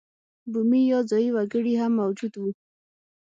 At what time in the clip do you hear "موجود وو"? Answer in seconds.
2.01-2.49